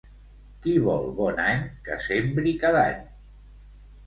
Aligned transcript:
Qui 0.61 0.71
vol 0.87 1.05
bon 1.19 1.41
any, 1.43 1.61
que 1.89 1.99
sembri 2.07 2.55
cada 2.65 2.81
any. 2.89 3.05